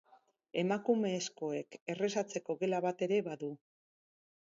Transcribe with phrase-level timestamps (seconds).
[0.61, 3.55] Emakumezkoek errezatzeko gela bat ere badu.